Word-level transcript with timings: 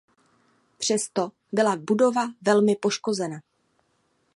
Přesto 0.77 1.31
byla 1.51 1.75
budova 1.75 2.27
velmi 2.41 2.75
poškozena. 2.75 3.39